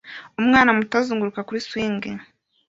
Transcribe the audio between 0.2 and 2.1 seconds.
Umwana muto azunguruka kuri swing